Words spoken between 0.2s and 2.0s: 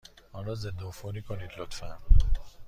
آن را ضدعفونی کنید، لطفا.